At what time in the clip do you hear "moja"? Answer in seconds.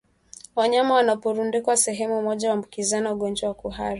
2.21-2.47